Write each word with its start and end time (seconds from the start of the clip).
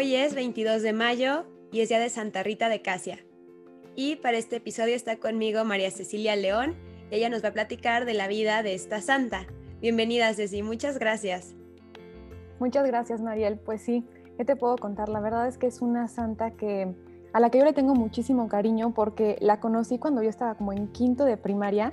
Hoy 0.00 0.14
es 0.14 0.36
22 0.36 0.82
de 0.82 0.92
mayo 0.92 1.44
y 1.72 1.80
es 1.80 1.88
día 1.88 1.98
de 1.98 2.08
Santa 2.08 2.44
Rita 2.44 2.68
de 2.68 2.82
Casia. 2.82 3.18
Y 3.96 4.14
para 4.14 4.38
este 4.38 4.54
episodio 4.54 4.94
está 4.94 5.16
conmigo 5.16 5.64
María 5.64 5.90
Cecilia 5.90 6.36
León 6.36 6.76
y 7.10 7.16
ella 7.16 7.28
nos 7.28 7.42
va 7.42 7.48
a 7.48 7.52
platicar 7.52 8.04
de 8.04 8.14
la 8.14 8.28
vida 8.28 8.62
de 8.62 8.74
esta 8.74 9.00
santa. 9.00 9.46
Bienvenida 9.80 10.32
Ceci, 10.34 10.62
muchas 10.62 11.00
gracias. 11.00 11.56
Muchas 12.60 12.86
gracias 12.86 13.20
Mariel. 13.20 13.58
Pues 13.58 13.82
sí, 13.82 14.04
¿qué 14.36 14.44
te 14.44 14.54
puedo 14.54 14.76
contar? 14.76 15.08
La 15.08 15.18
verdad 15.18 15.48
es 15.48 15.58
que 15.58 15.66
es 15.66 15.82
una 15.82 16.06
santa 16.06 16.52
que 16.52 16.94
a 17.32 17.40
la 17.40 17.50
que 17.50 17.58
yo 17.58 17.64
le 17.64 17.72
tengo 17.72 17.96
muchísimo 17.96 18.46
cariño 18.46 18.94
porque 18.94 19.36
la 19.40 19.58
conocí 19.58 19.98
cuando 19.98 20.22
yo 20.22 20.30
estaba 20.30 20.54
como 20.54 20.72
en 20.72 20.92
quinto 20.92 21.24
de 21.24 21.36
primaria. 21.36 21.92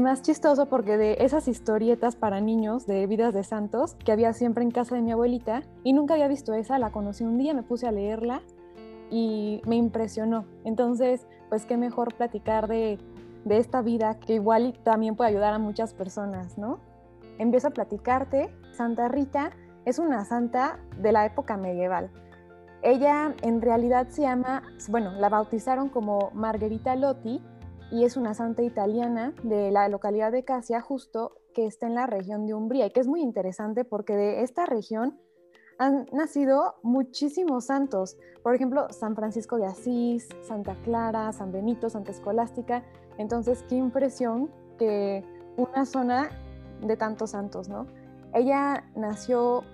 Más 0.00 0.20
chistoso 0.20 0.66
porque 0.66 0.96
de 0.96 1.18
esas 1.20 1.46
historietas 1.46 2.16
para 2.16 2.40
niños 2.40 2.86
de 2.86 3.06
vidas 3.06 3.32
de 3.32 3.44
santos 3.44 3.94
que 4.04 4.10
había 4.10 4.32
siempre 4.32 4.64
en 4.64 4.72
casa 4.72 4.96
de 4.96 5.00
mi 5.00 5.12
abuelita 5.12 5.62
y 5.84 5.92
nunca 5.92 6.14
había 6.14 6.26
visto 6.26 6.54
esa, 6.54 6.78
la 6.80 6.90
conocí 6.90 7.22
un 7.22 7.38
día, 7.38 7.54
me 7.54 7.62
puse 7.62 7.86
a 7.86 7.92
leerla 7.92 8.42
y 9.10 9.62
me 9.64 9.76
impresionó. 9.76 10.44
Entonces, 10.64 11.26
pues 11.48 11.66
qué 11.66 11.76
mejor 11.76 12.14
platicar 12.14 12.66
de, 12.66 12.98
de 13.44 13.58
esta 13.58 13.80
vida 13.80 14.18
que 14.18 14.34
igual 14.34 14.76
también 14.82 15.14
puede 15.14 15.30
ayudar 15.30 15.54
a 15.54 15.58
muchas 15.58 15.94
personas, 15.94 16.58
¿no? 16.58 16.80
Empiezo 17.38 17.68
a 17.68 17.70
platicarte. 17.70 18.50
Santa 18.72 19.06
Rita 19.06 19.52
es 19.84 20.00
una 20.00 20.24
santa 20.24 20.80
de 21.00 21.12
la 21.12 21.24
época 21.26 21.56
medieval. 21.56 22.10
Ella 22.82 23.36
en 23.42 23.62
realidad 23.62 24.08
se 24.08 24.22
llama, 24.22 24.64
bueno, 24.88 25.12
la 25.12 25.28
bautizaron 25.28 25.88
como 25.88 26.30
Margherita 26.34 26.96
Lotti 26.96 27.40
y 27.90 28.04
es 28.04 28.16
una 28.16 28.34
santa 28.34 28.62
italiana 28.62 29.32
de 29.42 29.70
la 29.70 29.88
localidad 29.88 30.32
de 30.32 30.44
Casia, 30.44 30.80
justo 30.80 31.36
que 31.54 31.66
está 31.66 31.86
en 31.86 31.94
la 31.94 32.06
región 32.06 32.46
de 32.46 32.54
Umbría 32.54 32.86
y 32.86 32.90
que 32.90 33.00
es 33.00 33.06
muy 33.06 33.22
interesante 33.22 33.84
porque 33.84 34.16
de 34.16 34.42
esta 34.42 34.66
región 34.66 35.18
han 35.78 36.06
nacido 36.12 36.76
muchísimos 36.82 37.66
santos. 37.66 38.16
Por 38.42 38.54
ejemplo, 38.54 38.88
San 38.90 39.14
Francisco 39.14 39.56
de 39.56 39.66
Asís, 39.66 40.28
Santa 40.42 40.74
Clara, 40.84 41.32
San 41.32 41.52
Benito, 41.52 41.90
Santa 41.90 42.12
Escolástica. 42.12 42.82
Entonces, 43.18 43.64
qué 43.68 43.76
impresión 43.76 44.50
que 44.78 45.24
una 45.56 45.84
zona 45.84 46.30
de 46.80 46.96
tantos 46.96 47.30
santos, 47.30 47.68
¿no? 47.68 47.86
Ella 48.34 48.84
nació 48.94 49.64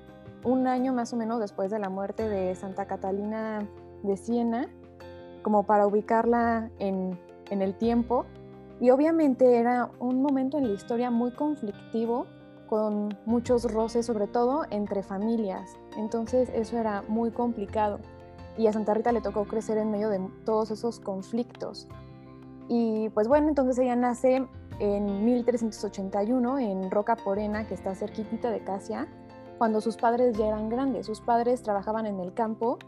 un 0.44 0.66
año 0.66 0.92
más 0.92 1.12
o 1.12 1.16
menos 1.16 1.40
después 1.40 1.70
de 1.70 1.78
la 1.78 1.88
muerte 1.88 2.28
de 2.28 2.54
Santa 2.54 2.86
Catalina 2.86 3.68
de 4.02 4.16
Siena, 4.16 4.68
como 5.42 5.64
para 5.64 5.86
ubicarla 5.86 6.70
en, 6.78 7.18
el 7.60 7.74
tiempo. 7.74 8.24
Y 8.80 8.90
obviamente 8.90 9.58
era 9.58 9.90
un 9.98 10.22
momento 10.22 10.56
en 10.56 10.68
la 10.68 10.72
historia 10.72 11.10
muy 11.10 11.32
conflictivo, 11.32 12.26
con 12.72 13.18
muchos 13.26 13.70
roces, 13.70 14.06
sobre 14.06 14.26
todo 14.26 14.64
entre 14.70 15.02
familias. 15.02 15.76
Entonces 15.98 16.50
eso 16.54 16.78
era 16.78 17.02
muy 17.06 17.30
complicado. 17.30 17.98
Y 18.56 18.66
a 18.66 18.72
Santa 18.72 18.94
Rita 18.94 19.12
le 19.12 19.20
tocó 19.20 19.44
crecer 19.44 19.76
en 19.76 19.90
medio 19.90 20.08
de 20.08 20.20
todos 20.46 20.70
esos 20.70 20.98
conflictos. 20.98 21.86
Y 22.68 23.10
pues 23.10 23.28
bueno, 23.28 23.48
entonces 23.48 23.78
ella 23.78 23.94
nace 23.94 24.46
en 24.78 25.24
1381 25.24 26.58
en 26.58 26.90
Roca 26.90 27.16
Porena, 27.16 27.66
que 27.66 27.74
está 27.74 27.94
cerquitita 27.94 28.50
de 28.50 28.64
Casia, 28.64 29.06
cuando 29.58 29.80
sus 29.80 29.96
padres 29.96 30.36
ya 30.36 30.46
eran 30.46 30.68
grandes. 30.68 31.06
Sus 31.06 31.20
padres 31.20 31.62
trabajaban 31.62 32.06
en 32.06 32.20
el 32.20 32.32
campo 32.32 32.78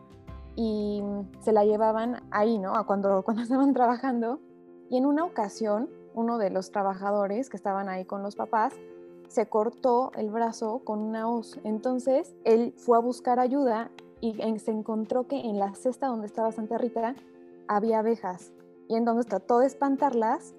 y 0.57 1.03
se 1.41 1.53
la 1.53 1.65
llevaban 1.65 2.23
ahí, 2.31 2.59
¿no? 2.59 2.73
Cuando, 2.87 3.23
cuando 3.25 3.43
estaban 3.43 3.73
trabajando. 3.75 4.41
Y 4.95 4.97
en 4.97 5.07
una 5.07 5.25
ocasión, 5.25 5.91
uno 6.15 6.39
de 6.39 6.51
los 6.51 6.71
trabajadores 6.71 7.51
que 7.51 7.57
estaban 7.57 7.89
ahí 7.89 8.05
con 8.05 8.23
los 8.23 8.37
papás 8.37 8.73
se 9.27 9.49
cortó 9.49 10.13
el 10.15 10.31
brazo 10.31 10.83
con 10.85 11.01
una 11.01 11.29
hoz. 11.29 11.59
Entonces 11.65 12.33
él 12.45 12.73
fue 12.77 12.97
a 12.97 13.01
buscar 13.01 13.41
ayuda 13.41 13.91
y 14.21 14.35
se 14.61 14.71
encontró 14.71 15.27
que 15.27 15.41
en 15.41 15.59
la 15.59 15.75
cesta 15.75 16.07
donde 16.07 16.29
estaba 16.29 16.53
Santa 16.53 16.79
Rita 16.79 17.17
había 17.67 17.99
abejas. 17.99 18.53
Y 18.87 18.95
entonces 18.95 19.27
trató 19.27 19.59
de 19.59 19.67
espantarlas 19.67 20.55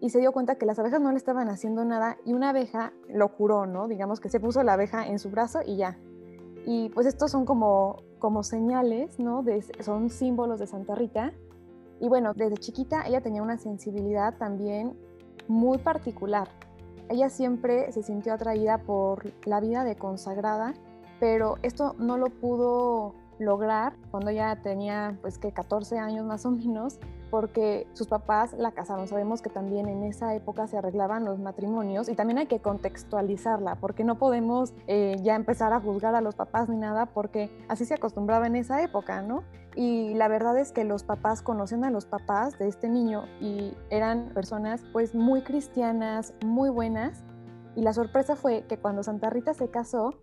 y 0.00 0.08
se 0.08 0.20
dio 0.20 0.32
cuenta 0.32 0.54
que 0.54 0.64
las 0.64 0.78
abejas 0.78 1.02
no 1.02 1.10
le 1.10 1.18
estaban 1.18 1.50
haciendo 1.50 1.84
nada 1.84 2.16
y 2.24 2.32
una 2.32 2.48
abeja 2.48 2.94
lo 3.10 3.36
curó, 3.36 3.66
¿no? 3.66 3.88
Digamos 3.88 4.20
que 4.20 4.30
se 4.30 4.40
puso 4.40 4.62
la 4.62 4.72
abeja 4.72 5.06
en 5.06 5.18
su 5.18 5.28
brazo 5.28 5.60
y 5.62 5.76
ya. 5.76 5.98
Y 6.64 6.88
pues 6.94 7.06
estos 7.06 7.30
son 7.30 7.44
como, 7.44 8.04
como 8.20 8.42
señales, 8.42 9.18
¿no? 9.18 9.44
Son 9.80 10.08
símbolos 10.08 10.60
de 10.60 10.66
Santa 10.66 10.94
Rita. 10.94 11.34
Y 12.00 12.08
bueno, 12.08 12.32
desde 12.34 12.56
chiquita 12.56 13.06
ella 13.06 13.20
tenía 13.20 13.42
una 13.42 13.58
sensibilidad 13.58 14.36
también 14.36 14.96
muy 15.48 15.78
particular. 15.78 16.48
Ella 17.08 17.30
siempre 17.30 17.90
se 17.92 18.02
sintió 18.02 18.34
atraída 18.34 18.78
por 18.78 19.32
la 19.46 19.60
vida 19.60 19.84
de 19.84 19.96
consagrada, 19.96 20.74
pero 21.20 21.56
esto 21.62 21.94
no 21.98 22.18
lo 22.18 22.26
pudo 22.26 23.14
lograr 23.38 23.94
cuando 24.10 24.30
ella 24.30 24.60
tenía 24.62 25.18
pues 25.20 25.38
que 25.38 25.52
14 25.52 25.98
años 25.98 26.24
más 26.24 26.46
o 26.46 26.50
menos 26.50 26.98
porque 27.30 27.86
sus 27.92 28.06
papás 28.06 28.52
la 28.52 28.72
casaron. 28.72 29.08
Sabemos 29.08 29.42
que 29.42 29.50
también 29.50 29.88
en 29.88 30.04
esa 30.04 30.34
época 30.34 30.66
se 30.66 30.78
arreglaban 30.78 31.24
los 31.24 31.38
matrimonios 31.38 32.08
y 32.08 32.14
también 32.14 32.38
hay 32.38 32.46
que 32.46 32.60
contextualizarla 32.60 33.76
porque 33.76 34.04
no 34.04 34.16
podemos 34.18 34.74
eh, 34.86 35.16
ya 35.22 35.34
empezar 35.34 35.72
a 35.72 35.80
juzgar 35.80 36.14
a 36.14 36.20
los 36.20 36.34
papás 36.34 36.68
ni 36.68 36.76
nada 36.76 37.06
porque 37.06 37.50
así 37.68 37.84
se 37.84 37.94
acostumbraba 37.94 38.46
en 38.46 38.56
esa 38.56 38.82
época, 38.82 39.22
¿no? 39.22 39.42
Y 39.74 40.14
la 40.14 40.28
verdad 40.28 40.56
es 40.58 40.72
que 40.72 40.84
los 40.84 41.04
papás 41.04 41.42
conocen 41.42 41.84
a 41.84 41.90
los 41.90 42.06
papás 42.06 42.58
de 42.58 42.68
este 42.68 42.88
niño 42.88 43.24
y 43.40 43.74
eran 43.90 44.30
personas 44.30 44.82
pues 44.92 45.14
muy 45.14 45.42
cristianas, 45.42 46.32
muy 46.44 46.70
buenas. 46.70 47.24
Y 47.74 47.82
la 47.82 47.92
sorpresa 47.92 48.36
fue 48.36 48.64
que 48.66 48.78
cuando 48.78 49.02
Santa 49.02 49.28
Rita 49.28 49.52
se 49.52 49.68
casó, 49.68 50.14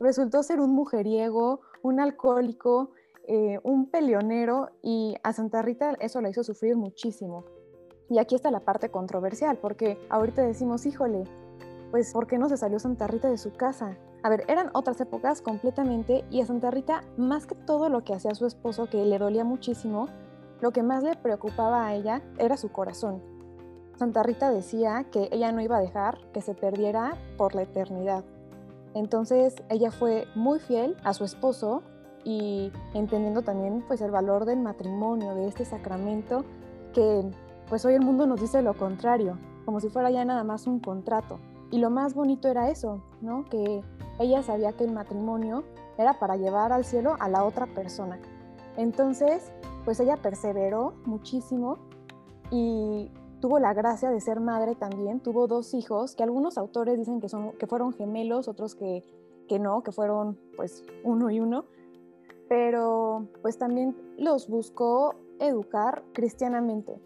resultó 0.00 0.42
ser 0.42 0.60
un 0.60 0.74
mujeriego, 0.74 1.60
un 1.82 2.00
alcohólico, 2.00 2.90
eh, 3.28 3.60
un 3.62 3.90
peleonero 3.90 4.70
y 4.82 5.14
a 5.22 5.32
Santa 5.32 5.62
Rita 5.62 5.94
eso 6.00 6.20
la 6.20 6.30
hizo 6.30 6.42
sufrir 6.42 6.74
muchísimo. 6.74 7.44
Y 8.08 8.18
aquí 8.18 8.34
está 8.34 8.50
la 8.50 8.60
parte 8.60 8.90
controversial, 8.90 9.58
porque 9.58 9.96
ahorita 10.08 10.42
decimos, 10.42 10.84
híjole, 10.84 11.24
pues 11.92 12.12
¿por 12.12 12.26
qué 12.26 12.38
no 12.38 12.48
se 12.48 12.56
salió 12.56 12.80
Santa 12.80 13.06
Rita 13.06 13.30
de 13.30 13.38
su 13.38 13.52
casa? 13.52 13.96
A 14.22 14.28
ver, 14.28 14.44
eran 14.48 14.70
otras 14.74 15.00
épocas 15.00 15.42
completamente 15.42 16.24
y 16.30 16.40
a 16.40 16.46
Santa 16.46 16.70
Rita, 16.70 17.04
más 17.16 17.46
que 17.46 17.54
todo 17.54 17.88
lo 17.88 18.02
que 18.02 18.14
hacía 18.14 18.34
su 18.34 18.46
esposo, 18.46 18.88
que 18.90 19.04
le 19.04 19.18
dolía 19.18 19.44
muchísimo, 19.44 20.08
lo 20.60 20.72
que 20.72 20.82
más 20.82 21.04
le 21.04 21.14
preocupaba 21.16 21.86
a 21.86 21.94
ella 21.94 22.22
era 22.38 22.56
su 22.56 22.70
corazón. 22.70 23.22
Santa 23.96 24.22
Rita 24.22 24.50
decía 24.50 25.06
que 25.10 25.28
ella 25.30 25.52
no 25.52 25.60
iba 25.60 25.76
a 25.76 25.80
dejar 25.80 26.18
que 26.32 26.42
se 26.42 26.54
perdiera 26.54 27.16
por 27.36 27.54
la 27.54 27.62
eternidad. 27.62 28.24
Entonces 28.94 29.54
ella 29.68 29.90
fue 29.90 30.26
muy 30.34 30.58
fiel 30.58 30.96
a 31.04 31.14
su 31.14 31.24
esposo 31.24 31.82
y 32.24 32.72
entendiendo 32.94 33.42
también 33.42 33.84
pues 33.86 34.00
el 34.00 34.10
valor 34.10 34.44
del 34.44 34.60
matrimonio, 34.60 35.34
de 35.34 35.48
este 35.48 35.64
sacramento 35.64 36.44
que 36.92 37.30
pues 37.68 37.84
hoy 37.84 37.94
el 37.94 38.02
mundo 38.02 38.26
nos 38.26 38.40
dice 38.40 38.62
lo 38.62 38.74
contrario, 38.74 39.38
como 39.64 39.80
si 39.80 39.88
fuera 39.88 40.10
ya 40.10 40.24
nada 40.24 40.44
más 40.44 40.66
un 40.66 40.80
contrato. 40.80 41.38
Y 41.70 41.78
lo 41.78 41.88
más 41.88 42.14
bonito 42.14 42.48
era 42.48 42.68
eso, 42.68 43.00
¿no? 43.20 43.44
Que 43.44 43.82
ella 44.18 44.42
sabía 44.42 44.72
que 44.72 44.84
el 44.84 44.92
matrimonio 44.92 45.62
era 45.96 46.18
para 46.18 46.36
llevar 46.36 46.72
al 46.72 46.84
cielo 46.84 47.16
a 47.20 47.28
la 47.28 47.44
otra 47.44 47.66
persona. 47.66 48.18
Entonces, 48.76 49.52
pues 49.84 50.00
ella 50.00 50.16
perseveró 50.16 50.94
muchísimo 51.04 51.78
y 52.50 53.12
tuvo 53.40 53.58
la 53.58 53.72
gracia 53.72 54.10
de 54.10 54.20
ser 54.20 54.40
madre 54.40 54.74
también, 54.74 55.20
tuvo 55.20 55.46
dos 55.46 55.74
hijos, 55.74 56.14
que 56.14 56.22
algunos 56.22 56.58
autores 56.58 56.98
dicen 56.98 57.20
que, 57.20 57.28
son, 57.28 57.52
que 57.52 57.66
fueron 57.66 57.92
gemelos, 57.92 58.48
otros 58.48 58.74
que, 58.74 59.02
que 59.48 59.58
no, 59.58 59.82
que 59.82 59.92
fueron 59.92 60.38
pues 60.56 60.84
uno 61.02 61.30
y 61.30 61.40
uno, 61.40 61.64
pero 62.48 63.26
pues 63.42 63.58
también 63.58 63.96
los 64.18 64.48
buscó 64.48 65.14
educar 65.38 66.04
cristianamente. 66.12 67.00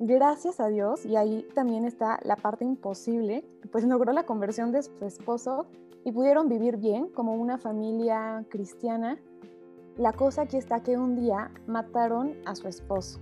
Gracias 0.00 0.60
a 0.60 0.68
Dios, 0.68 1.04
y 1.06 1.16
ahí 1.16 1.46
también 1.54 1.84
está 1.84 2.18
la 2.22 2.36
parte 2.36 2.64
imposible, 2.64 3.44
pues 3.70 3.84
logró 3.84 4.12
la 4.12 4.26
conversión 4.26 4.72
de 4.72 4.82
su 4.82 5.04
esposo 5.04 5.66
y 6.04 6.12
pudieron 6.12 6.48
vivir 6.48 6.76
bien 6.76 7.08
como 7.08 7.34
una 7.34 7.58
familia 7.58 8.44
cristiana. 8.48 9.18
La 9.96 10.12
cosa 10.12 10.42
aquí 10.42 10.56
está 10.56 10.82
que 10.82 10.96
un 10.96 11.14
día 11.14 11.50
mataron 11.66 12.34
a 12.44 12.54
su 12.54 12.66
esposo 12.68 13.20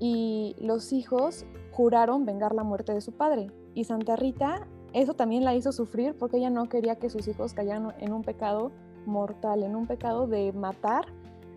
y 0.00 0.56
los 0.58 0.92
hijos 0.92 1.46
juraron 1.70 2.24
vengar 2.24 2.54
la 2.54 2.64
muerte 2.64 2.92
de 2.92 3.00
su 3.00 3.12
padre. 3.12 3.52
Y 3.74 3.84
Santa 3.84 4.16
Rita 4.16 4.66
eso 4.92 5.14
también 5.14 5.44
la 5.44 5.54
hizo 5.54 5.70
sufrir 5.70 6.16
porque 6.18 6.38
ella 6.38 6.50
no 6.50 6.68
quería 6.68 6.96
que 6.96 7.10
sus 7.10 7.28
hijos 7.28 7.54
cayeran 7.54 7.94
en 8.00 8.12
un 8.12 8.22
pecado 8.22 8.72
mortal, 9.06 9.62
en 9.62 9.76
un 9.76 9.86
pecado 9.86 10.26
de 10.26 10.52
matar 10.52 11.06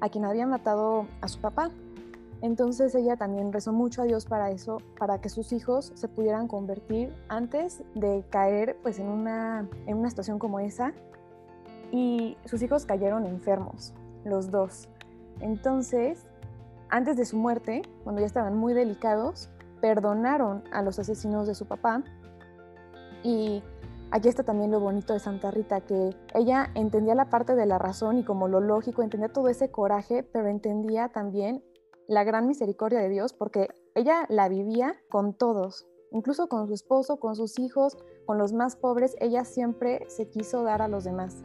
a 0.01 0.09
quien 0.09 0.25
había 0.25 0.45
matado 0.45 1.07
a 1.21 1.27
su 1.27 1.39
papá. 1.39 1.71
Entonces 2.41 2.93
ella 2.93 3.15
también 3.15 3.51
rezó 3.51 3.71
mucho 3.71 4.01
a 4.01 4.05
Dios 4.05 4.25
para 4.25 4.51
eso, 4.51 4.77
para 4.99 5.19
que 5.19 5.29
sus 5.29 5.51
hijos 5.51 5.93
se 5.95 6.07
pudieran 6.07 6.47
convertir 6.47 7.15
antes 7.27 7.81
de 7.95 8.23
caer 8.29 8.77
pues 8.83 8.99
en 8.99 9.07
una, 9.07 9.67
en 9.87 9.97
una 9.97 10.09
situación 10.09 10.37
como 10.37 10.59
esa. 10.59 10.93
Y 11.91 12.37
sus 12.45 12.61
hijos 12.61 12.85
cayeron 12.85 13.25
enfermos, 13.25 13.93
los 14.25 14.51
dos. 14.51 14.89
Entonces, 15.39 16.25
antes 16.93 17.17
de 17.17 17.25
su 17.25 17.37
muerte, 17.37 17.81
cuando 18.03 18.21
ya 18.21 18.27
estaban 18.27 18.55
muy 18.55 18.75
delicados, 18.75 19.49
perdonaron 19.81 20.63
a 20.71 20.83
los 20.83 20.99
asesinos 20.99 21.47
de 21.47 21.55
su 21.55 21.65
papá 21.65 22.03
y 23.23 23.63
aquí 24.11 24.29
está 24.29 24.43
también 24.43 24.69
lo 24.69 24.79
bonito 24.79 25.13
de 25.13 25.19
Santa 25.19 25.49
Rita, 25.49 25.81
que 25.81 26.15
ella 26.35 26.69
entendía 26.75 27.15
la 27.15 27.31
parte 27.31 27.55
de 27.55 27.65
la 27.65 27.79
razón 27.79 28.19
y 28.19 28.23
como 28.23 28.47
lo 28.47 28.59
lógico, 28.59 29.01
entendía 29.01 29.33
todo 29.33 29.49
ese 29.49 29.71
coraje, 29.71 30.21
pero 30.21 30.49
entendía 30.49 31.09
también 31.09 31.63
la 32.07 32.23
gran 32.23 32.45
misericordia 32.45 32.99
de 32.99 33.09
Dios 33.09 33.33
porque 33.33 33.69
ella 33.95 34.27
la 34.29 34.47
vivía 34.47 34.95
con 35.09 35.33
todos, 35.33 35.87
incluso 36.11 36.47
con 36.47 36.67
su 36.67 36.75
esposo, 36.75 37.17
con 37.17 37.35
sus 37.35 37.57
hijos, 37.57 37.97
con 38.27 38.37
los 38.37 38.53
más 38.53 38.75
pobres, 38.75 39.15
ella 39.19 39.45
siempre 39.45 40.05
se 40.09 40.29
quiso 40.29 40.61
dar 40.61 40.83
a 40.83 40.87
los 40.87 41.05
demás. 41.05 41.43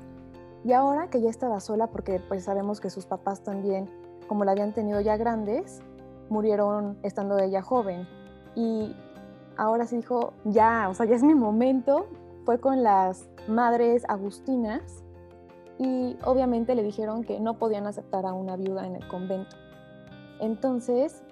Y 0.62 0.72
ahora 0.72 1.08
que 1.08 1.22
ya 1.22 1.30
estaba 1.30 1.58
sola, 1.60 1.86
porque 1.86 2.20
pues 2.28 2.44
sabemos 2.44 2.80
que 2.80 2.90
sus 2.90 3.06
papás 3.06 3.42
también, 3.42 3.88
como 4.28 4.44
la 4.44 4.52
habían 4.52 4.72
tenido 4.72 5.00
ya 5.00 5.16
grandes, 5.16 5.80
murieron 6.28 6.98
estando 7.02 7.38
ella 7.38 7.62
joven. 7.62 8.06
Y 8.54 8.94
ahora 9.56 9.86
se 9.86 9.96
dijo, 9.96 10.34
ya, 10.44 10.88
o 10.88 10.94
sea, 10.94 11.06
ya 11.06 11.16
es 11.16 11.22
mi 11.22 11.34
momento. 11.34 12.06
Fue 12.44 12.60
con 12.60 12.82
las 12.82 13.28
madres 13.48 14.04
agustinas 14.08 15.02
y 15.78 16.16
obviamente 16.24 16.74
le 16.74 16.82
dijeron 16.82 17.24
que 17.24 17.40
no 17.40 17.54
podían 17.54 17.86
aceptar 17.86 18.26
a 18.26 18.32
una 18.32 18.56
viuda 18.56 18.86
en 18.86 18.96
el 18.96 19.06
convento. 19.08 19.56
Entonces, 20.40 21.22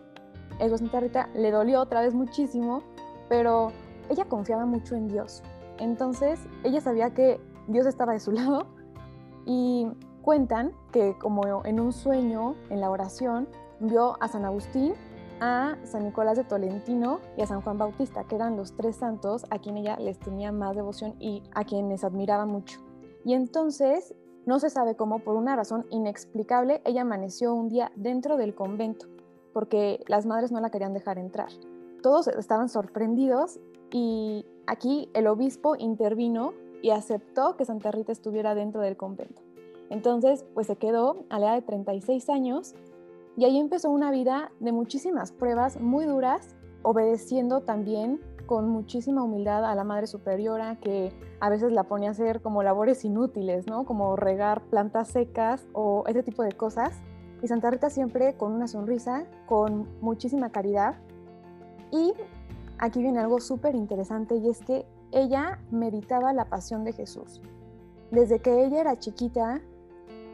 eso 0.58 0.78
Santa 0.78 1.00
Rita 1.00 1.28
le 1.34 1.50
dolió 1.50 1.80
otra 1.80 2.00
vez 2.00 2.14
muchísimo, 2.14 2.82
pero 3.28 3.72
ella 4.08 4.24
confiaba 4.26 4.66
mucho 4.66 4.94
en 4.94 5.08
Dios. 5.08 5.42
Entonces, 5.78 6.40
ella 6.64 6.80
sabía 6.80 7.12
que 7.12 7.40
Dios 7.66 7.86
estaba 7.86 8.12
de 8.12 8.20
su 8.20 8.32
lado 8.32 8.66
y 9.44 9.86
cuentan 10.26 10.72
que 10.90 11.16
como 11.16 11.64
en 11.64 11.78
un 11.78 11.92
sueño, 11.92 12.56
en 12.68 12.80
la 12.80 12.90
oración, 12.90 13.46
vio 13.78 14.20
a 14.20 14.26
San 14.26 14.44
Agustín, 14.44 14.94
a 15.40 15.76
San 15.84 16.02
Nicolás 16.02 16.36
de 16.36 16.42
Tolentino 16.42 17.20
y 17.36 17.42
a 17.42 17.46
San 17.46 17.60
Juan 17.60 17.78
Bautista, 17.78 18.24
que 18.24 18.34
eran 18.34 18.56
los 18.56 18.74
tres 18.74 18.96
santos 18.96 19.46
a 19.50 19.60
quien 19.60 19.76
ella 19.76 19.96
les 20.00 20.18
tenía 20.18 20.50
más 20.50 20.74
devoción 20.74 21.14
y 21.20 21.44
a 21.54 21.62
quienes 21.62 22.02
admiraba 22.02 22.44
mucho. 22.44 22.80
Y 23.24 23.34
entonces, 23.34 24.16
no 24.46 24.58
se 24.58 24.68
sabe 24.68 24.96
cómo, 24.96 25.20
por 25.20 25.36
una 25.36 25.54
razón 25.54 25.86
inexplicable, 25.90 26.82
ella 26.84 27.02
amaneció 27.02 27.54
un 27.54 27.68
día 27.68 27.92
dentro 27.94 28.36
del 28.36 28.52
convento, 28.52 29.06
porque 29.52 30.02
las 30.08 30.26
madres 30.26 30.50
no 30.50 30.58
la 30.58 30.70
querían 30.70 30.92
dejar 30.92 31.18
entrar. 31.18 31.50
Todos 32.02 32.26
estaban 32.26 32.68
sorprendidos 32.68 33.60
y 33.92 34.44
aquí 34.66 35.08
el 35.14 35.28
obispo 35.28 35.76
intervino 35.76 36.52
y 36.82 36.90
aceptó 36.90 37.56
que 37.56 37.64
Santa 37.64 37.92
Rita 37.92 38.10
estuviera 38.10 38.56
dentro 38.56 38.80
del 38.80 38.96
convento. 38.96 39.45
Entonces, 39.90 40.44
pues 40.54 40.66
se 40.66 40.76
quedó 40.76 41.24
a 41.30 41.38
la 41.38 41.46
edad 41.46 41.54
de 41.56 41.62
36 41.62 42.28
años 42.28 42.74
y 43.36 43.44
ahí 43.44 43.58
empezó 43.58 43.90
una 43.90 44.10
vida 44.10 44.50
de 44.60 44.72
muchísimas 44.72 45.30
pruebas 45.30 45.80
muy 45.80 46.06
duras, 46.06 46.56
obedeciendo 46.82 47.60
también 47.60 48.20
con 48.46 48.68
muchísima 48.68 49.22
humildad 49.22 49.64
a 49.64 49.74
la 49.74 49.84
Madre 49.84 50.06
Superiora, 50.06 50.76
que 50.76 51.12
a 51.40 51.50
veces 51.50 51.72
la 51.72 51.84
ponía 51.84 52.08
a 52.08 52.12
hacer 52.12 52.40
como 52.40 52.62
labores 52.62 53.04
inútiles, 53.04 53.66
¿no? 53.66 53.84
Como 53.84 54.16
regar 54.16 54.62
plantas 54.70 55.08
secas 55.08 55.66
o 55.72 56.04
ese 56.06 56.22
tipo 56.22 56.42
de 56.42 56.52
cosas. 56.52 56.94
Y 57.42 57.48
Santa 57.48 57.70
Rita 57.70 57.90
siempre 57.90 58.36
con 58.36 58.52
una 58.52 58.68
sonrisa, 58.68 59.26
con 59.46 59.86
muchísima 60.00 60.50
caridad. 60.50 60.94
Y 61.90 62.14
aquí 62.78 63.02
viene 63.02 63.18
algo 63.18 63.40
súper 63.40 63.74
interesante 63.74 64.36
y 64.36 64.48
es 64.48 64.60
que 64.60 64.86
ella 65.12 65.60
meditaba 65.70 66.32
la 66.32 66.46
pasión 66.46 66.84
de 66.84 66.92
Jesús. 66.92 67.42
Desde 68.10 68.38
que 68.38 68.64
ella 68.64 68.80
era 68.80 68.98
chiquita, 68.98 69.60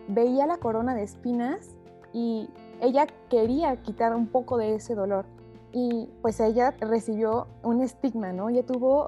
veía 0.08 0.46
la 0.46 0.58
corona 0.58 0.94
de 0.94 1.02
espinas 1.02 1.76
y 2.12 2.48
ella 2.80 3.06
quería 3.30 3.76
quitar 3.82 4.14
un 4.14 4.26
poco 4.26 4.58
de 4.58 4.74
ese 4.74 4.94
dolor. 4.94 5.26
Y 5.72 6.10
pues 6.20 6.40
ella 6.40 6.74
recibió 6.80 7.46
un 7.62 7.80
estigma, 7.80 8.32
¿no? 8.32 8.50
Ella 8.50 8.64
tuvo 8.66 9.06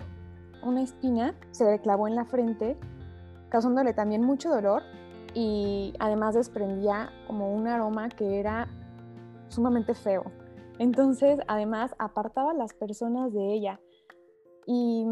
una 0.63 0.83
espina, 0.83 1.35
se 1.51 1.65
le 1.65 1.79
clavó 1.81 2.09
en 2.09 2.15
la 2.15 2.25
frente, 2.25 2.79
causándole 3.51 3.93
también 3.93 4.23
mucho 4.23 4.49
dolor 4.49 4.83
y 5.35 5.93
además 5.99 6.35
desprendía 6.35 7.11
como 7.27 7.53
un 7.55 7.67
aroma 7.67 8.09
que 8.09 8.39
era 8.41 8.69
sumamente 9.49 9.95
feo. 9.95 10.25
Entonces, 10.79 11.39
además, 11.47 11.95
apartaba 11.99 12.53
a 12.53 12.55
las 12.55 12.73
personas 12.73 13.33
de 13.33 13.53
ella. 13.53 13.81
Y 14.67 15.05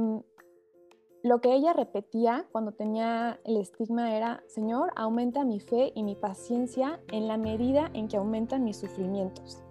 lo 1.23 1.41
que 1.41 1.55
ella 1.55 1.73
repetía 1.73 2.47
cuando 2.51 2.73
tenía 2.73 3.39
el 3.45 3.57
estigma 3.57 4.17
era, 4.17 4.43
Señor, 4.49 4.93
aumenta 4.97 5.45
mi 5.45 5.61
fe 5.61 5.93
y 5.95 6.03
mi 6.03 6.17
paciencia 6.17 6.99
en 7.13 7.29
la 7.29 7.37
medida 7.37 7.91
en 7.95 8.09
que 8.09 8.17
aumentan 8.17 8.65
mis 8.65 8.79
sufrimientos. 8.79 9.63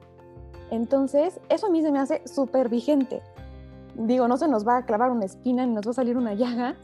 Entonces, 0.70 1.42
eso 1.50 1.68
a 1.68 1.70
mí 1.70 1.82
se 1.82 1.92
me 1.92 2.00
hace 2.00 2.26
súper 2.26 2.70
vigente. 2.70 3.22
Digo, 3.96 4.30
no 4.30 4.38
se 4.38 4.48
nos 4.48 4.66
va 4.66 4.78
a 4.78 4.86
clavar 4.86 5.12
una 5.12 5.26
espina 5.26 5.66
ni 5.66 5.74
nos 5.74 5.86
va 5.86 5.92
a 5.92 5.96
salir 5.96 6.16
una 6.16 6.36
llaga, 6.36 6.78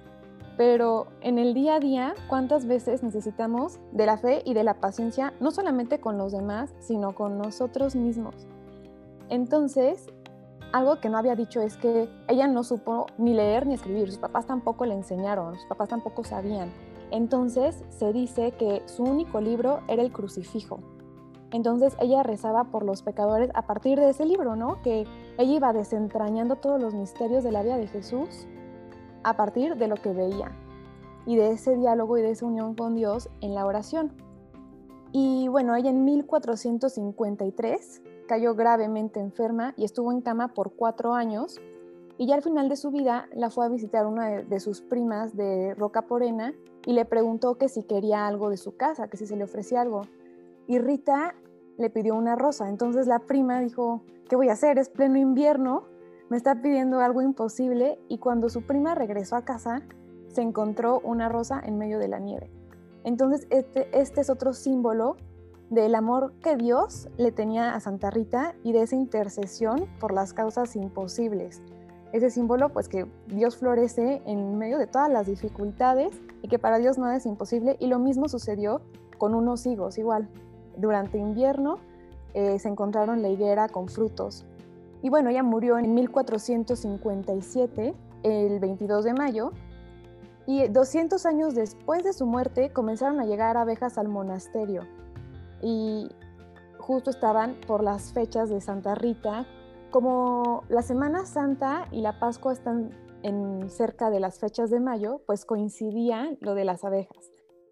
pero 0.57 1.07
en 1.21 1.37
el 1.37 1.53
día 1.53 1.75
a 1.75 1.79
día, 1.79 2.13
¿cuántas 2.27 2.65
veces 2.65 3.03
necesitamos 3.03 3.79
de 3.93 4.05
la 4.05 4.17
fe 4.17 4.41
y 4.43 4.53
de 4.53 4.65
la 4.65 4.81
paciencia, 4.81 5.33
no 5.39 5.51
solamente 5.51 6.01
con 6.01 6.17
los 6.17 6.33
demás, 6.33 6.73
sino 6.79 7.15
con 7.15 7.37
nosotros 7.37 7.95
mismos? 7.95 8.35
Entonces, 9.29 10.07
algo 10.73 10.99
que 10.99 11.09
no 11.09 11.17
había 11.17 11.35
dicho 11.35 11.61
es 11.61 11.77
que 11.77 12.09
ella 12.27 12.47
no 12.47 12.63
supo 12.63 13.07
ni 13.17 13.33
leer 13.33 13.65
ni 13.67 13.75
escribir, 13.75 14.09
sus 14.09 14.19
papás 14.19 14.45
tampoco 14.45 14.85
le 14.85 14.93
enseñaron, 14.93 15.55
sus 15.55 15.65
papás 15.65 15.89
tampoco 15.89 16.23
sabían. 16.23 16.71
Entonces 17.11 17.83
se 17.89 18.11
dice 18.11 18.51
que 18.51 18.83
su 18.85 19.03
único 19.03 19.39
libro 19.39 19.81
era 19.87 20.03
el 20.03 20.11
crucifijo. 20.11 20.79
Entonces 21.51 21.95
ella 22.01 22.23
rezaba 22.23 22.65
por 22.65 22.83
los 22.83 23.01
pecadores 23.01 23.49
a 23.53 23.65
partir 23.65 23.97
de 23.97 24.09
ese 24.09 24.25
libro, 24.25 24.57
¿no? 24.57 24.81
Que 24.81 25.05
ella 25.37 25.53
iba 25.53 25.71
desentrañando 25.71 26.57
todos 26.57 26.81
los 26.81 26.93
misterios 26.93 27.45
de 27.45 27.53
la 27.53 27.63
vida 27.63 27.77
de 27.77 27.87
Jesús 27.87 28.47
a 29.23 29.37
partir 29.37 29.77
de 29.77 29.87
lo 29.87 29.95
que 29.95 30.11
veía 30.11 30.51
y 31.25 31.37
de 31.37 31.51
ese 31.51 31.77
diálogo 31.77 32.17
y 32.17 32.21
de 32.21 32.31
esa 32.31 32.45
unión 32.45 32.75
con 32.75 32.95
Dios 32.95 33.29
en 33.39 33.55
la 33.55 33.65
oración. 33.65 34.11
Y 35.13 35.47
bueno, 35.47 35.73
ella 35.75 35.89
en 35.89 36.03
1453 36.03 38.01
cayó 38.27 38.53
gravemente 38.53 39.19
enferma 39.19 39.73
y 39.75 39.85
estuvo 39.85 40.11
en 40.11 40.21
cama 40.21 40.49
por 40.53 40.73
cuatro 40.73 41.13
años. 41.13 41.59
Y 42.19 42.27
ya 42.27 42.35
al 42.35 42.43
final 42.43 42.69
de 42.69 42.75
su 42.75 42.91
vida 42.91 43.27
la 43.33 43.49
fue 43.49 43.65
a 43.65 43.69
visitar 43.69 44.05
una 44.05 44.29
de, 44.29 44.59
sus 44.59 44.81
primas 44.81 45.35
de 45.35 45.73
Roca 45.75 46.03
Porena 46.03 46.53
y 46.85 46.93
le 46.93 47.05
preguntó 47.05 47.55
que 47.55 47.69
si 47.69 47.83
quería 47.83 48.27
algo 48.27 48.49
de 48.49 48.57
su 48.57 48.75
casa, 48.75 49.07
que 49.07 49.17
si 49.17 49.27
se 49.27 49.35
le 49.35 49.43
ofrecía 49.43 49.81
algo. 49.81 50.01
Y 50.67 50.79
Rita 50.79 51.35
le 51.77 51.89
pidió 51.89 52.15
una 52.15 52.35
rosa. 52.35 52.69
Entonces 52.69 53.07
la 53.07 53.19
prima 53.19 53.59
dijo, 53.59 54.01
¿qué 54.29 54.35
voy 54.35 54.49
a 54.49 54.53
hacer? 54.53 54.79
Es 54.79 54.89
pleno 54.89 55.17
invierno, 55.17 55.83
me 56.29 56.37
está 56.37 56.61
pidiendo 56.61 56.99
algo 56.99 57.21
imposible. 57.21 57.99
Y 58.07 58.17
cuando 58.17 58.49
su 58.49 58.63
prima 58.63 58.95
regresó 58.95 59.35
a 59.35 59.45
casa, 59.45 59.83
se 60.27 60.41
encontró 60.41 60.99
una 61.01 61.29
rosa 61.29 61.61
en 61.63 61.77
medio 61.77 61.99
de 61.99 62.07
la 62.07 62.19
nieve. 62.19 62.51
Entonces 63.03 63.47
este, 63.51 63.87
este 63.97 64.21
es 64.21 64.29
otro 64.29 64.53
símbolo 64.53 65.17
del 65.69 65.95
amor 65.95 66.33
que 66.41 66.55
Dios 66.55 67.09
le 67.17 67.31
tenía 67.31 67.75
a 67.75 67.79
Santa 67.79 68.09
Rita 68.09 68.55
y 68.63 68.71
de 68.71 68.83
esa 68.83 68.95
intercesión 68.95 69.85
por 69.99 70.13
las 70.13 70.33
causas 70.33 70.75
imposibles. 70.75 71.61
Ese 72.13 72.29
símbolo, 72.29 72.69
pues 72.69 72.87
que 72.87 73.05
Dios 73.27 73.57
florece 73.57 74.21
en 74.25 74.57
medio 74.57 74.77
de 74.77 74.87
todas 74.87 75.11
las 75.11 75.27
dificultades 75.27 76.21
y 76.41 76.47
que 76.47 76.57
para 76.57 76.77
Dios 76.77 76.97
nada 76.97 77.17
es 77.17 77.25
imposible. 77.25 77.75
Y 77.79 77.87
lo 77.87 77.99
mismo 77.99 78.29
sucedió 78.29 78.81
con 79.17 79.35
unos 79.35 79.65
higos, 79.65 79.97
igual. 79.97 80.29
Durante 80.77 81.17
invierno 81.17 81.79
eh, 82.33 82.59
se 82.59 82.69
encontraron 82.69 83.21
la 83.21 83.27
higuera 83.27 83.67
con 83.67 83.89
frutos. 83.89 84.45
Y 85.01 85.09
bueno, 85.09 85.29
ella 85.29 85.43
murió 85.43 85.77
en 85.77 85.93
1457, 85.93 87.93
el 88.23 88.59
22 88.59 89.03
de 89.03 89.13
mayo, 89.13 89.51
y 90.45 90.69
200 90.69 91.25
años 91.25 91.55
después 91.55 92.05
de 92.05 92.13
su 92.13 92.25
muerte 92.25 92.71
comenzaron 92.71 93.19
a 93.19 93.25
llegar 93.25 93.57
abejas 93.57 93.97
al 93.97 94.07
monasterio 94.07 94.83
y 95.61 96.09
justo 96.79 97.09
estaban 97.09 97.57
por 97.67 97.83
las 97.83 98.13
fechas 98.13 98.49
de 98.49 98.61
Santa 98.61 98.95
Rita. 98.95 99.45
Como 99.91 100.63
la 100.69 100.81
Semana 100.81 101.25
Santa 101.25 101.87
y 101.91 102.01
la 102.01 102.19
Pascua 102.19 102.53
están 102.53 102.91
en 103.23 103.69
cerca 103.69 104.09
de 104.09 104.19
las 104.19 104.39
fechas 104.39 104.69
de 104.69 104.79
mayo, 104.79 105.21
pues 105.25 105.45
coincidía 105.45 106.35
lo 106.39 106.55
de 106.55 106.65
las 106.65 106.83
abejas. 106.83 107.31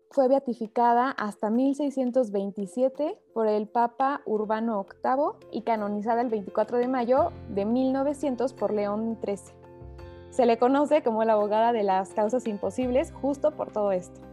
Fue 0.09 0.27
beatificada 0.27 1.11
hasta 1.11 1.49
1627 1.49 3.19
por 3.33 3.47
el 3.47 3.67
Papa 3.67 4.21
Urbano 4.25 4.85
VIII 5.03 5.49
y 5.51 5.63
canonizada 5.63 6.21
el 6.21 6.29
24 6.29 6.77
de 6.77 6.87
mayo 6.87 7.31
de 7.49 7.65
1900 7.65 8.53
por 8.53 8.73
León 8.73 9.17
XIII. 9.23 9.55
Se 10.29 10.45
le 10.45 10.57
conoce 10.57 11.03
como 11.03 11.23
la 11.23 11.33
abogada 11.33 11.73
de 11.73 11.83
las 11.83 12.13
causas 12.13 12.47
imposibles 12.47 13.11
justo 13.13 13.51
por 13.51 13.71
todo 13.71 13.91
esto 13.91 14.24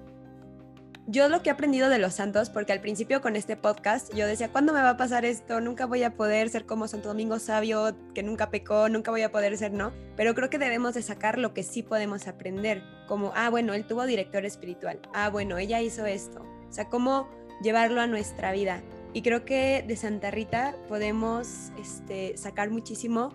yo 1.07 1.29
lo 1.29 1.43
que 1.43 1.51
he 1.51 1.53
aprendido 1.53 1.89
de 1.89 1.99
los 1.99 2.15
santos, 2.15 2.49
porque 2.49 2.73
al 2.73 2.81
principio 2.81 3.21
con 3.21 3.35
este 3.35 3.57
podcast 3.57 4.15
yo 4.15 4.27
decía, 4.27 4.51
¿cuándo 4.51 4.73
me 4.73 4.81
va 4.83 4.91
a 4.91 4.97
pasar 4.97 5.25
esto? 5.25 5.61
Nunca 5.61 5.87
voy 5.87 6.05
a 6.05 6.15
poder 6.15 6.49
ser 6.49 6.65
como 6.65 6.87
Santo 6.87 7.09
Domingo 7.09 7.39
Sabio, 7.41 7.97
que 8.15 8.23
nunca 8.23 8.51
pecó, 8.51 8.89
nunca 8.89 9.11
voy 9.11 9.23
a 9.23 9.33
poder 9.33 9.57
ser, 9.57 9.73
¿no? 9.73 9.93
Pero 10.17 10.35
creo 10.35 10.49
que 10.49 10.59
debemos 10.59 10.95
de 10.95 11.03
sacar 11.03 11.39
lo 11.39 11.55
que 11.55 11.65
sí 11.65 11.83
podemos 11.83 12.29
aprender, 12.29 12.83
como, 13.09 13.33
ah, 13.35 13.51
bueno, 13.51 13.75
él 13.75 13.85
tuvo 13.85 14.07
director 14.07 14.45
espiritual, 14.45 15.01
ah, 15.13 15.29
bueno, 15.29 15.59
ella 15.59 15.81
hizo 15.81 16.07
esto, 16.07 16.41
o 16.69 16.73
sea, 16.73 16.89
cómo 16.89 17.29
llevarlo 17.63 18.01
a 18.01 18.07
nuestra 18.07 18.53
vida. 18.53 18.81
Y 19.13 19.23
creo 19.23 19.45
que 19.45 19.85
de 19.87 19.97
Santa 19.97 20.31
Rita 20.31 20.77
podemos 20.89 21.73
este, 21.79 22.37
sacar 22.39 22.71
muchísimo 22.71 23.35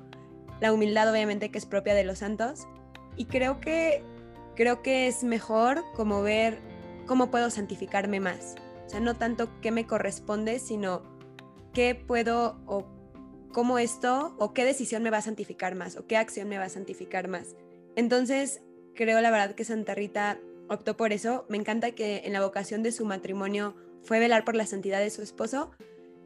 la 0.62 0.74
humildad, 0.74 1.12
obviamente, 1.12 1.52
que 1.52 1.58
es 1.58 1.66
propia 1.66 1.94
de 1.94 2.04
los 2.04 2.20
santos. 2.20 2.68
Y 3.16 3.26
creo 3.26 3.60
que 3.60 4.04
creo 4.56 4.82
que 4.82 5.08
es 5.08 5.24
mejor 5.24 5.84
como 5.96 6.24
ver 6.24 6.60
cómo 7.08 7.32
puedo 7.32 7.50
santificarme 7.50 8.20
más. 8.20 8.56
O 8.86 8.90
sea, 8.90 9.00
no 9.00 9.16
tanto 9.16 9.50
qué 9.62 9.72
me 9.72 9.88
corresponde, 9.88 10.60
sino 10.60 11.02
qué 11.74 11.96
puedo 11.96 12.62
o 12.66 12.86
cómo 13.52 13.80
esto 13.80 14.36
o 14.38 14.54
qué 14.54 14.66
decisión 14.66 15.02
me 15.04 15.10
va 15.10 15.18
a 15.18 15.22
santificar 15.22 15.76
más 15.76 15.98
o 15.98 16.06
qué 16.06 16.18
acción 16.18 16.48
me 16.48 16.58
va 16.58 16.66
a 16.66 16.70
santificar 16.70 17.28
más. 17.28 17.56
Entonces, 17.96 18.62
creo 18.96 19.20
la 19.22 19.32
verdad 19.32 19.56
que 19.56 19.66
Santa 19.66 19.96
Rita 19.96 20.40
optó 20.70 20.96
por 20.96 21.14
eso. 21.14 21.46
Me 21.50 21.58
encanta 21.58 21.92
que 21.92 22.22
en 22.26 22.34
la 22.34 22.44
vocación 22.44 22.84
de 22.84 22.92
su 22.92 23.06
matrimonio 23.06 23.76
fue 24.04 24.20
velar 24.20 24.46
por 24.46 24.56
la 24.56 24.66
santidad 24.66 25.00
de 25.00 25.10
su 25.10 25.22
esposo. 25.22 25.72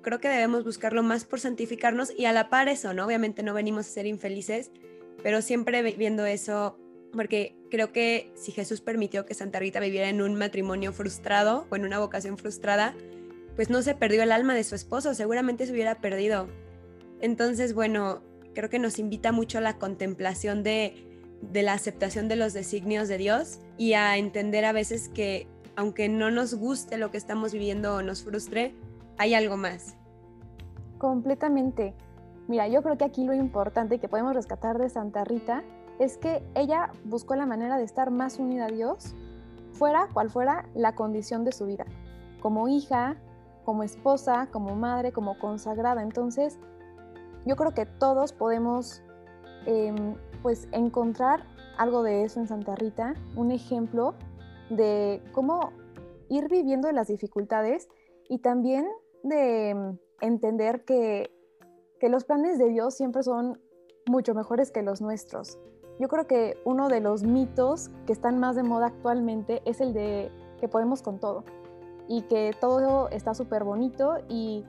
Creo 0.01 0.19
que 0.19 0.29
debemos 0.29 0.63
buscarlo 0.63 1.03
más 1.03 1.25
por 1.25 1.39
santificarnos 1.39 2.13
y 2.17 2.25
a 2.25 2.33
la 2.33 2.49
par 2.49 2.67
eso, 2.69 2.93
¿no? 2.93 3.05
Obviamente 3.05 3.43
no 3.43 3.53
venimos 3.53 3.87
a 3.87 3.91
ser 3.91 4.07
infelices, 4.07 4.71
pero 5.23 5.41
siempre 5.41 5.83
viendo 5.93 6.25
eso, 6.25 6.77
porque 7.13 7.55
creo 7.71 7.91
que 7.91 8.31
si 8.35 8.51
Jesús 8.51 8.81
permitió 8.81 9.25
que 9.25 9.33
Santa 9.33 9.57
Rita 9.57 9.79
viviera 9.79 10.09
en 10.09 10.21
un 10.21 10.35
matrimonio 10.35 10.93
frustrado 10.93 11.65
o 11.71 11.75
en 11.75 11.85
una 11.85 11.97
vocación 11.97 12.37
frustrada, 12.37 12.93
pues 13.55 13.71
no 13.71 13.81
se 13.81 13.95
perdió 13.95 14.21
el 14.21 14.31
alma 14.31 14.53
de 14.53 14.63
su 14.63 14.75
esposo, 14.75 15.15
seguramente 15.15 15.65
se 15.65 15.71
hubiera 15.71 15.95
perdido. 15.95 16.47
Entonces, 17.19 17.73
bueno, 17.73 18.21
creo 18.53 18.69
que 18.69 18.77
nos 18.77 18.99
invita 18.99 19.31
mucho 19.31 19.57
a 19.57 19.61
la 19.61 19.79
contemplación 19.79 20.61
de, 20.61 21.07
de 21.41 21.63
la 21.63 21.73
aceptación 21.73 22.27
de 22.27 22.35
los 22.35 22.53
designios 22.53 23.07
de 23.07 23.17
Dios 23.17 23.59
y 23.77 23.93
a 23.93 24.17
entender 24.17 24.65
a 24.65 24.71
veces 24.71 25.09
que 25.09 25.47
aunque 25.75 26.09
no 26.09 26.29
nos 26.29 26.53
guste 26.53 26.97
lo 26.97 27.09
que 27.09 27.17
estamos 27.17 27.53
viviendo 27.53 27.95
o 27.95 28.01
nos 28.01 28.23
frustre, 28.23 28.75
hay 29.17 29.33
algo 29.33 29.57
más. 29.57 29.95
Completamente. 30.97 31.95
Mira, 32.47 32.67
yo 32.67 32.83
creo 32.83 32.97
que 32.97 33.05
aquí 33.05 33.23
lo 33.23 33.33
importante 33.33 33.99
que 33.99 34.07
podemos 34.07 34.35
rescatar 34.35 34.77
de 34.77 34.89
Santa 34.89 35.23
Rita 35.23 35.63
es 36.01 36.17
que 36.17 36.43
ella 36.55 36.91
buscó 37.03 37.35
la 37.35 37.45
manera 37.45 37.77
de 37.77 37.83
estar 37.83 38.09
más 38.09 38.39
unida 38.39 38.65
a 38.65 38.69
Dios, 38.69 39.13
fuera 39.73 40.09
cual 40.11 40.31
fuera 40.31 40.67
la 40.73 40.95
condición 40.95 41.43
de 41.43 41.51
su 41.51 41.67
vida, 41.67 41.85
como 42.41 42.67
hija, 42.67 43.17
como 43.65 43.83
esposa, 43.83 44.47
como 44.51 44.75
madre, 44.75 45.11
como 45.11 45.37
consagrada. 45.37 46.01
Entonces, 46.01 46.57
yo 47.45 47.55
creo 47.55 47.75
que 47.75 47.85
todos 47.85 48.33
podemos 48.33 49.03
em, 49.67 50.15
pues 50.41 50.67
encontrar 50.71 51.45
algo 51.77 52.01
de 52.01 52.23
eso 52.23 52.39
en 52.39 52.47
Santa 52.47 52.73
Rita, 52.73 53.13
un 53.35 53.51
ejemplo 53.51 54.15
de 54.71 55.21
cómo 55.33 55.71
ir 56.29 56.49
viviendo 56.49 56.91
las 56.91 57.09
dificultades 57.09 57.87
y 58.27 58.39
también 58.39 58.87
de 59.21 59.69
em, 59.69 59.99
entender 60.19 60.83
que, 60.83 61.29
que 61.99 62.09
los 62.09 62.25
planes 62.25 62.57
de 62.57 62.69
Dios 62.69 62.95
siempre 62.95 63.21
son 63.21 63.61
mucho 64.07 64.33
mejores 64.33 64.71
que 64.71 64.81
los 64.81 64.99
nuestros. 64.99 65.59
Yo 66.01 66.07
creo 66.07 66.25
que 66.25 66.57
uno 66.65 66.89
de 66.89 66.99
los 66.99 67.21
mitos 67.21 67.91
que 68.07 68.13
están 68.13 68.39
más 68.39 68.55
de 68.55 68.63
moda 68.63 68.87
actualmente 68.87 69.61
es 69.65 69.81
el 69.81 69.93
de 69.93 70.31
que 70.59 70.67
podemos 70.67 71.03
con 71.03 71.19
todo 71.19 71.43
y 72.07 72.23
que 72.23 72.55
todo 72.59 73.07
está 73.09 73.35
súper 73.35 73.63
bonito 73.63 74.15
y 74.27 74.65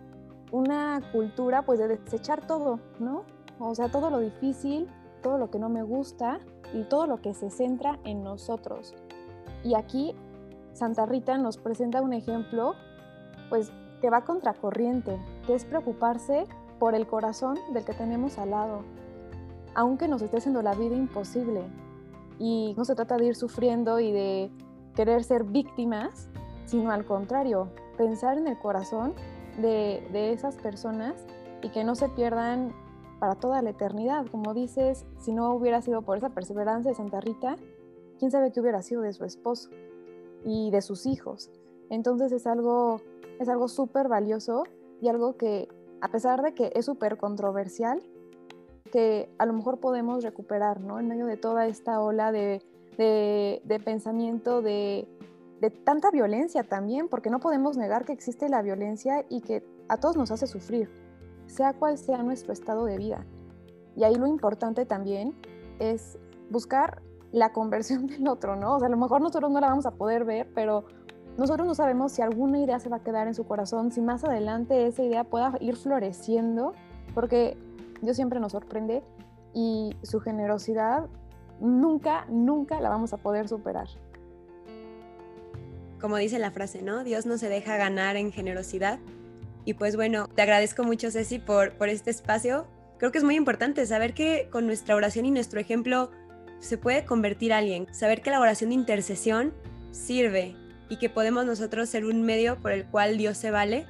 una 0.51 1.01
cultura 1.11 1.63
pues 1.63 1.79
de 1.79 1.89
desechar 1.89 2.47
todo, 2.47 2.81
¿no? 2.99 3.25
O 3.59 3.75
sea, 3.75 3.91
todo 3.91 4.11
lo 4.11 4.19
difícil, 4.19 4.91
todo 5.23 5.39
lo 5.39 5.51
que 5.51 5.59
no 5.59 5.71
me 5.71 5.83
gusta 5.83 6.39
y 6.75 6.85
todo 6.85 7.07
lo 7.07 7.23
que 7.23 7.33
se 7.33 7.49
centra 7.49 7.99
en 8.05 8.23
nosotros. 8.23 8.95
Y 9.65 9.75
aquí 9.75 10.15
Santa 10.75 11.07
Rita 11.07 11.39
nos 11.39 11.57
presenta 11.57 12.03
un 12.03 12.13
ejemplo 12.13 12.75
pues 13.49 13.73
que 14.03 14.11
va 14.11 14.27
contracorriente, 14.27 15.19
que 15.47 15.55
es 15.55 15.65
preocuparse 15.65 16.45
por 16.79 16.95
el 16.95 17.07
corazón 17.07 17.57
del 17.73 17.87
que 17.87 17.95
tenemos 17.95 18.37
al 18.37 18.51
lado, 18.51 18.83
aunque 19.75 20.09
nos 20.09 20.23
esté 20.23 20.39
haciendo 20.39 20.63
la 20.63 20.75
vida 20.75 20.97
imposible. 20.97 21.63
Y 22.39 22.75
no 22.77 22.85
se 22.85 22.95
trata 22.95 23.17
de 23.17 23.27
ir 23.27 23.37
sufriendo 23.37 24.01
y 24.01 24.13
de 24.13 24.51
querer 24.95 25.25
ser 25.25 25.45
víctimas, 25.45 26.29
sino 26.67 26.91
al 26.91 27.05
contrario, 27.05 27.69
pensar 27.97 28.39
en 28.39 28.49
el 28.49 28.59
corazón 28.59 29.15
de, 29.59 30.33
esas 30.33 30.57
personas 30.57 31.15
y 31.63 31.69
que 31.69 31.85
no 31.85 31.95
se 31.95 32.09
pierdan 32.09 32.75
para 33.21 33.35
toda 33.35 33.63
la 33.63 33.71
eternidad. 33.71 34.27
Como 34.31 34.55
dices, 34.55 35.05
si 35.19 35.33
no 35.33 35.55
hubiera 35.55 35.83
sido 35.83 36.03
por 36.03 36.17
esa 36.17 36.31
perseverancia 36.31 36.91
de 36.91 36.97
Santa 36.97 37.21
Rita, 37.21 37.57
quién 38.19 38.31
sabe 38.31 38.53
qué 38.53 38.61
hubiera 38.61 38.83
sido 38.83 39.03
de 39.03 39.13
su 39.13 39.25
esposo 39.25 39.71
y 40.45 40.71
de 40.71 40.83
sus 40.83 41.07
hijos. 41.07 41.51
Entonces 41.91 42.33
es 42.33 42.47
algo 42.47 43.01
es 43.39 43.49
algo 43.49 43.69
súper 43.69 44.09
valioso 44.09 44.65
y 45.01 45.09
algo 45.09 45.37
que 45.37 45.69
a 46.01 46.09
pesar 46.09 46.43
de 46.43 46.55
que 46.55 46.73
es 46.75 46.87
súper 46.87 47.17
controversial, 47.17 48.03
que 48.91 49.31
a 49.39 49.47
lo 49.47 49.53
mejor 49.53 49.81
podemos 49.81 50.23
recuperar, 50.25 50.81
¿no? 50.81 50.99
En 50.99 51.09
medio 51.09 51.27
de 51.27 51.37
toda 51.37 51.67
esta 51.67 52.01
ola 52.01 52.33
de, 52.33 52.63
de, 52.97 53.81
pensamiento, 53.85 54.63
de, 54.63 55.09
de 55.61 55.71
tanta 55.71 56.11
violencia 56.11 56.65
también, 56.65 57.09
porque 57.09 57.31
no 57.31 57.41
podemos 57.41 57.77
negar 57.77 58.05
que 58.05 58.13
existe 58.13 58.49
la 58.49 58.63
violencia 58.63 59.25
y 59.29 59.41
que 59.41 59.65
a 59.89 59.97
todos 59.97 60.17
nos 60.17 60.31
hace 60.31 60.47
sufrir, 60.47 60.91
sea 61.47 61.75
cual 61.75 61.99
sea 61.99 62.23
nuestro 62.23 62.53
estado 62.53 62.85
de 62.85 62.97
vida. 62.97 63.27
Y 63.97 64.05
ahí 64.05 64.15
lo 64.15 64.27
importante 64.27 64.87
también 64.87 65.35
es 65.79 66.19
buscar 66.51 67.03
la 67.31 67.53
conversión 67.53 68.07
del 68.09 68.29
otro, 68.29 68.57
¿no? 68.57 68.77
O 68.77 68.79
sea, 68.79 68.89
a 68.89 68.91
lo 68.91 68.97
mejor 68.97 69.21
nosotros 69.21 69.51
no 69.51 69.61
la 69.61 69.69
vamos 69.69 69.87
a 69.87 69.93
poder 69.93 70.25
ver, 70.25 70.49
pero 70.55 70.85
nosotros 71.37 71.67
no 71.67 71.75
sabemos 71.75 72.13
si 72.13 72.23
alguna 72.23 72.59
idea 72.59 72.79
se 72.79 72.89
va 72.89 72.97
a 72.97 73.03
quedar 73.03 73.27
en 73.27 73.35
su 73.35 73.45
corazón, 73.45 73.91
si 73.91 74.01
más 74.03 74.23
adelante 74.23 74.87
esa 74.87 75.03
idea 75.03 75.25
pueda 75.25 75.55
ir 75.61 75.77
floreciendo, 75.77 76.75
porque 77.15 77.57
Dios 78.03 78.17
siempre 78.17 78.41
nos 78.41 78.53
sorprende 78.53 79.03
y 79.55 79.97
su 80.03 80.21
generosidad 80.21 81.07
nunca, 81.61 82.27
nunca 82.29 82.81
la 82.81 82.89
vamos 82.89 83.13
a 83.13 83.17
poder 83.17 83.49
superar. 83.49 83.87
Como 86.01 86.17
dice 86.17 86.39
la 86.41 86.51
frase, 86.51 86.83
¿no? 86.83 87.05
Dios 87.05 87.27
no 87.27 87.39
se 87.39 87.49
deja 87.49 87.77
ganar 87.77 88.17
en 88.17 88.33
generosidad. 88.33 88.99
Y 89.65 89.75
pues 89.75 89.95
bueno, 89.95 90.27
te 90.27 90.43
agradezco 90.43 90.83
mucho, 90.83 91.13
Ceci, 91.13 91.39
por, 91.39 91.75
por 91.75 91.89
este 91.89 92.11
espacio. 92.11 92.67
Creo 92.99 93.13
que 93.13 93.19
es 93.19 93.25
muy 93.25 93.37
importante 93.37 93.87
saber 93.87 94.13
que 94.13 94.49
con 94.51 94.67
nuestra 94.67 94.97
oración 94.97 95.25
y 95.25 95.31
nuestro 95.31 95.61
ejemplo 95.61 96.11
se 96.59 96.79
puede 96.79 97.05
convertir 97.05 97.53
a 97.53 97.59
alguien. 97.59 97.87
Saber 97.95 98.21
que 98.21 98.31
la 98.31 98.41
oración 98.41 98.71
de 98.71 98.75
intercesión 98.75 99.55
sirve 99.93 100.57
y 100.89 100.99
que 100.99 101.09
podemos 101.09 101.47
nosotros 101.47 101.89
ser 101.89 102.05
un 102.05 102.23
medio 102.23 102.61
por 102.61 102.73
el 102.73 102.85
cual 102.87 103.17
Dios 103.17 103.39
se 103.39 103.53
vale, 103.53 103.87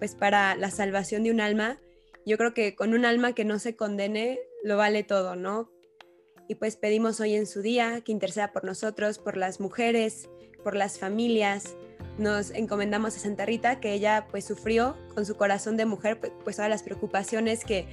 pues 0.00 0.16
para 0.16 0.56
la 0.56 0.70
salvación 0.70 1.22
de 1.22 1.30
un 1.30 1.40
alma 1.40 1.78
yo 2.26 2.36
creo 2.36 2.52
que 2.52 2.74
con 2.74 2.92
un 2.92 3.04
alma 3.04 3.34
que 3.34 3.44
no 3.44 3.58
se 3.60 3.76
condene, 3.76 4.40
lo 4.64 4.76
vale 4.76 5.04
todo, 5.04 5.36
¿no? 5.36 5.70
Y 6.48 6.56
pues 6.56 6.76
pedimos 6.76 7.20
hoy 7.20 7.34
en 7.34 7.46
su 7.46 7.62
día 7.62 8.00
que 8.02 8.12
interceda 8.12 8.52
por 8.52 8.64
nosotros, 8.64 9.18
por 9.18 9.36
las 9.36 9.60
mujeres, 9.60 10.28
por 10.64 10.74
las 10.74 10.98
familias. 10.98 11.76
Nos 12.18 12.50
encomendamos 12.50 13.16
a 13.16 13.20
Santa 13.20 13.46
Rita, 13.46 13.78
que 13.78 13.92
ella 13.92 14.26
pues 14.30 14.44
sufrió 14.44 14.96
con 15.14 15.24
su 15.24 15.36
corazón 15.36 15.76
de 15.76 15.86
mujer, 15.86 16.18
pues, 16.18 16.32
pues 16.42 16.56
todas 16.56 16.70
las 16.70 16.82
preocupaciones 16.82 17.64
que, 17.64 17.86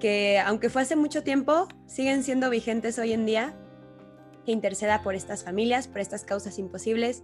que 0.00 0.40
aunque 0.40 0.68
fue 0.68 0.82
hace 0.82 0.96
mucho 0.96 1.22
tiempo, 1.22 1.68
siguen 1.86 2.24
siendo 2.24 2.50
vigentes 2.50 2.98
hoy 2.98 3.12
en 3.12 3.24
día. 3.24 3.56
Que 4.44 4.52
interceda 4.52 5.02
por 5.02 5.14
estas 5.14 5.44
familias, 5.44 5.86
por 5.86 6.00
estas 6.00 6.24
causas 6.24 6.58
imposibles 6.58 7.22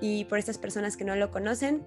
y 0.00 0.24
por 0.26 0.38
estas 0.38 0.56
personas 0.56 0.96
que 0.96 1.04
no 1.04 1.16
lo 1.16 1.30
conocen, 1.30 1.86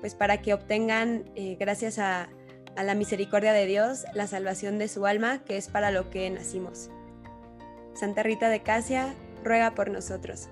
pues 0.00 0.14
para 0.14 0.42
que 0.42 0.54
obtengan, 0.54 1.30
eh, 1.34 1.56
gracias 1.58 1.98
a, 1.98 2.30
a 2.76 2.82
la 2.84 2.94
misericordia 2.94 3.52
de 3.52 3.66
Dios 3.66 4.04
la 4.14 4.26
salvación 4.26 4.78
de 4.78 4.88
su 4.88 5.06
alma, 5.06 5.42
que 5.44 5.56
es 5.56 5.68
para 5.68 5.90
lo 5.90 6.10
que 6.10 6.28
nacimos. 6.30 6.90
Santa 7.94 8.22
Rita 8.22 8.48
de 8.48 8.62
Casia, 8.62 9.14
ruega 9.42 9.74
por 9.74 9.90
nosotros. 9.90 10.48